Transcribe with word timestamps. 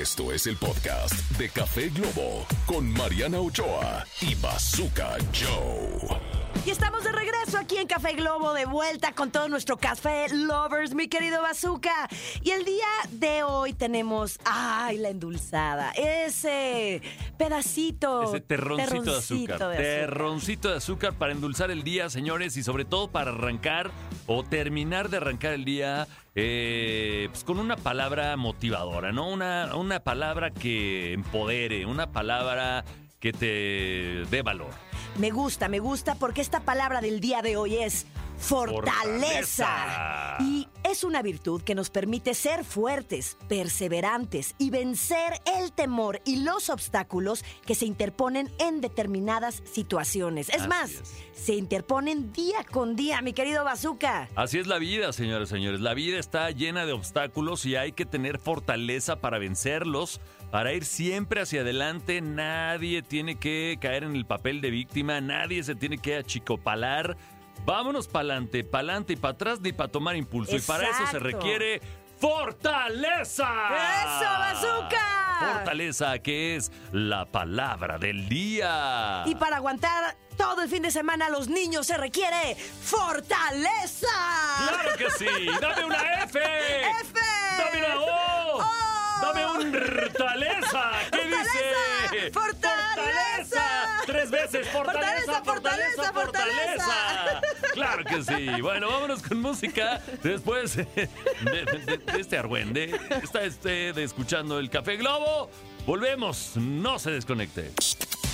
Esto 0.00 0.32
es 0.32 0.46
el 0.46 0.56
podcast 0.56 1.12
de 1.36 1.50
Café 1.50 1.90
Globo 1.90 2.46
con 2.64 2.90
Mariana 2.94 3.40
Ochoa 3.40 4.06
y 4.22 4.34
Bazooka 4.36 5.18
Joe. 5.34 6.31
Estamos 6.72 7.04
de 7.04 7.12
regreso 7.12 7.58
aquí 7.58 7.76
en 7.76 7.86
Café 7.86 8.14
Globo, 8.14 8.54
de 8.54 8.64
vuelta 8.64 9.12
con 9.12 9.30
todo 9.30 9.46
nuestro 9.46 9.76
café 9.76 10.26
lovers, 10.32 10.94
mi 10.94 11.06
querido 11.06 11.42
Bazooka. 11.42 12.08
Y 12.42 12.48
el 12.52 12.64
día 12.64 12.86
de 13.10 13.42
hoy 13.42 13.74
tenemos, 13.74 14.38
ay, 14.46 14.96
la 14.96 15.10
endulzada, 15.10 15.90
ese 15.90 17.02
pedacito. 17.36 18.22
Ese 18.22 18.40
terroncito, 18.40 18.76
de 18.76 19.02
terroncito 19.02 19.18
azúcar. 19.18 19.58
de 19.58 19.64
azúcar. 19.64 19.76
Terroncito 19.76 20.70
de 20.70 20.76
azúcar 20.76 21.12
para 21.12 21.32
endulzar 21.32 21.70
el 21.70 21.82
día, 21.82 22.08
señores, 22.08 22.56
y 22.56 22.62
sobre 22.62 22.86
todo 22.86 23.10
para 23.10 23.32
arrancar 23.32 23.90
o 24.26 24.42
terminar 24.42 25.10
de 25.10 25.18
arrancar 25.18 25.52
el 25.52 25.66
día 25.66 26.08
eh, 26.34 27.28
pues 27.30 27.44
con 27.44 27.58
una 27.58 27.76
palabra 27.76 28.34
motivadora, 28.38 29.12
¿no? 29.12 29.28
Una, 29.28 29.76
una 29.76 30.00
palabra 30.00 30.50
que 30.50 31.12
empodere, 31.12 31.84
una 31.84 32.12
palabra 32.12 32.86
que 33.20 33.34
te 33.34 34.24
dé 34.30 34.40
valor. 34.42 34.70
Me 35.18 35.30
gusta, 35.30 35.68
me 35.68 35.78
gusta 35.78 36.14
porque 36.14 36.40
esta 36.40 36.60
palabra 36.60 37.00
del 37.00 37.20
día 37.20 37.42
de 37.42 37.56
hoy 37.56 37.76
es 37.76 38.06
fortaleza. 38.38 39.66
Fortaleza. 39.66 40.36
Y 40.40 40.66
es 40.84 41.04
una 41.04 41.20
virtud 41.22 41.60
que 41.62 41.74
nos 41.74 41.90
permite 41.90 42.32
ser 42.34 42.64
fuertes, 42.64 43.36
perseverantes 43.46 44.54
y 44.58 44.70
vencer 44.70 45.34
el 45.44 45.70
temor 45.72 46.20
y 46.24 46.36
los 46.36 46.70
obstáculos 46.70 47.44
que 47.66 47.74
se 47.74 47.84
interponen 47.84 48.50
en 48.58 48.80
determinadas 48.80 49.62
situaciones. 49.70 50.48
Es 50.48 50.60
Así 50.62 50.68
más, 50.68 50.90
es. 50.92 51.14
se 51.34 51.54
interponen 51.54 52.32
día 52.32 52.64
con 52.70 52.96
día, 52.96 53.20
mi 53.20 53.34
querido 53.34 53.64
Bazooka. 53.64 54.30
Así 54.34 54.58
es 54.58 54.66
la 54.66 54.78
vida, 54.78 55.12
señores 55.12 55.50
y 55.50 55.52
señores. 55.52 55.80
La 55.80 55.92
vida 55.94 56.18
está 56.18 56.50
llena 56.50 56.86
de 56.86 56.92
obstáculos 56.92 57.66
y 57.66 57.76
hay 57.76 57.92
que 57.92 58.06
tener 58.06 58.38
fortaleza 58.38 59.20
para 59.20 59.38
vencerlos, 59.38 60.20
para 60.52 60.74
ir 60.74 60.84
siempre 60.84 61.40
hacia 61.40 61.62
adelante. 61.62 62.20
Nadie 62.20 63.02
tiene 63.02 63.36
que 63.36 63.78
caer 63.80 64.04
en 64.04 64.14
el 64.14 64.26
papel 64.26 64.60
de 64.60 64.70
víctima, 64.70 65.20
nadie 65.22 65.64
se 65.64 65.74
tiene 65.74 65.96
que 65.96 66.18
achicopalar. 66.18 67.16
Vámonos 67.64 68.06
para 68.06 68.34
adelante, 68.34 68.62
para 68.62 68.80
adelante 68.80 69.14
y 69.14 69.16
para 69.16 69.32
atrás 69.32 69.60
ni 69.60 69.72
para 69.72 69.90
tomar 69.90 70.14
impulso. 70.14 70.54
Y 70.54 70.60
para 70.60 70.90
eso 70.90 71.06
se 71.10 71.18
requiere 71.18 71.80
fortaleza. 72.18 73.48
¡Eso, 73.48 74.24
bazooka! 74.24 75.54
Fortaleza, 75.54 76.18
que 76.18 76.56
es 76.56 76.70
la 76.92 77.24
palabra 77.24 77.98
del 77.98 78.28
día. 78.28 79.24
Y 79.24 79.34
para 79.34 79.56
aguantar 79.56 80.16
todo 80.36 80.62
el 80.62 80.68
fin 80.68 80.82
de 80.82 80.90
semana 80.90 81.26
a 81.26 81.30
los 81.30 81.48
niños 81.48 81.86
se 81.86 81.96
requiere 81.96 82.56
fortaleza. 82.56 84.06
¡Claro 84.68 84.96
que 84.98 85.10
sí! 85.10 85.26
¡Dame 85.60 85.84
una 85.86 86.24
F! 86.24 86.38
F. 86.38 87.11
¡Dame 89.32 89.46
un 89.46 89.72
fortaleza! 89.72 90.90
¿Qué 91.10 91.26
dice? 91.26 92.30
¡Fortaleza! 92.32 93.64
¡Tres 94.06 94.30
veces! 94.30 94.68
¡Fortaleza, 94.68 95.42
Fortaleza, 95.42 96.12
fortaleza! 96.12 97.40
¡Claro 97.72 98.04
que 98.04 98.22
sí! 98.22 98.60
Bueno, 98.60 98.90
vámonos 98.90 99.22
con 99.22 99.40
música. 99.40 100.02
Después 100.22 100.76
de, 100.76 101.08
este 102.18 102.36
argüende, 102.36 102.98
está 103.22 103.42
este 103.44 103.92
de 103.92 104.04
escuchando 104.04 104.58
el 104.58 104.68
Café 104.68 104.96
Globo. 104.96 105.50
Volvemos, 105.86 106.52
no 106.56 106.98
se 106.98 107.12
desconecte. 107.12 107.70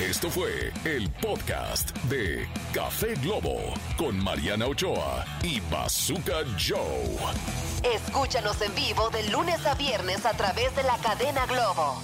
Esto 0.00 0.28
fue 0.28 0.72
el 0.84 1.08
podcast 1.08 1.96
de 2.06 2.48
Café 2.72 3.14
Globo 3.22 3.60
con 3.96 4.18
Mariana 4.18 4.66
Ochoa 4.66 5.24
y 5.40 5.60
Bazooka 5.70 6.38
Joe. 6.58 7.14
Escúchanos 7.94 8.60
en 8.60 8.74
vivo 8.74 9.08
de 9.10 9.22
lunes 9.30 9.64
a 9.64 9.76
viernes 9.76 10.26
a 10.26 10.32
través 10.32 10.74
de 10.74 10.82
la 10.82 10.96
cadena 10.98 11.46
Globo. 11.46 12.02